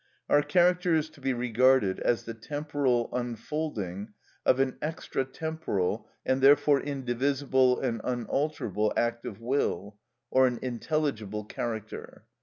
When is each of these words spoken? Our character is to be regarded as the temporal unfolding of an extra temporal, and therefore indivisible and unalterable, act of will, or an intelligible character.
Our 0.31 0.41
character 0.41 0.95
is 0.95 1.11
to 1.11 1.21
be 1.21 1.31
regarded 1.31 1.99
as 1.99 2.23
the 2.23 2.33
temporal 2.33 3.11
unfolding 3.13 4.15
of 4.47 4.59
an 4.59 4.79
extra 4.81 5.23
temporal, 5.25 6.09
and 6.25 6.41
therefore 6.41 6.81
indivisible 6.81 7.79
and 7.79 8.01
unalterable, 8.03 8.91
act 8.97 9.25
of 9.27 9.39
will, 9.39 9.99
or 10.31 10.47
an 10.47 10.57
intelligible 10.63 11.45
character. 11.45 12.25